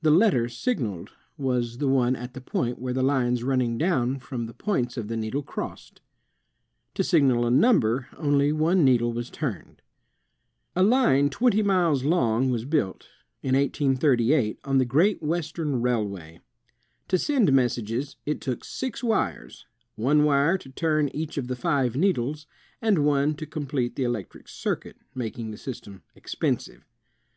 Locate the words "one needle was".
8.52-9.28